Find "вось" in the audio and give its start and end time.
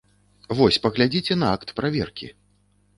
0.59-0.79